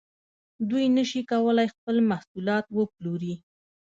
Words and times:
دوی 0.69 0.85
نشي 0.97 1.21
کولای 1.31 1.67
خپل 1.75 1.95
محصولات 2.11 2.65
وپلوري 2.77 3.35